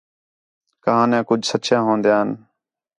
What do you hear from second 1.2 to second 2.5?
کُجھ سچّیاں ہون٘دیان